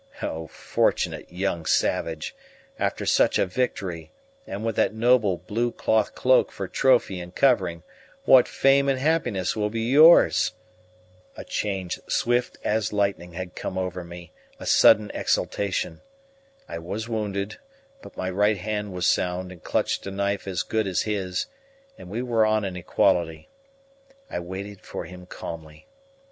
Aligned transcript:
O 0.23 0.47
fortunate 0.47 1.31
young 1.31 1.63
savage, 1.67 2.35
after 2.79 3.05
such 3.05 3.37
a 3.37 3.45
victory, 3.45 4.11
and 4.47 4.65
with 4.65 4.75
that 4.75 4.95
noble 4.95 5.37
blue 5.37 5.71
cloth 5.71 6.15
cloak 6.15 6.51
for 6.51 6.67
trophy 6.67 7.19
and 7.19 7.35
covering, 7.35 7.83
what 8.25 8.47
fame 8.47 8.89
and 8.89 8.97
happiness 8.97 9.55
will 9.55 9.69
be 9.69 9.91
yours! 9.91 10.53
A 11.37 11.45
change 11.45 11.99
swift 12.07 12.57
as 12.63 12.91
lightning 12.91 13.33
had 13.33 13.53
come 13.53 13.77
over 13.77 14.03
me, 14.03 14.31
a 14.59 14.65
sudden 14.65 15.11
exultation. 15.13 16.01
I 16.67 16.79
was 16.79 17.07
wounded, 17.07 17.59
but 18.01 18.17
my 18.17 18.31
right 18.31 18.57
hand 18.57 18.93
was 18.93 19.05
sound 19.05 19.51
and 19.51 19.63
clutched 19.63 20.07
a 20.07 20.09
knife 20.09 20.47
as 20.47 20.63
good 20.63 20.87
as 20.87 21.03
his, 21.03 21.45
and 21.95 22.09
we 22.09 22.23
were 22.23 22.43
on 22.43 22.65
an 22.65 22.75
equality. 22.75 23.49
I 24.31 24.39
waited 24.39 24.81
for 24.81 25.05
him 25.05 25.27
calmly. 25.27 25.85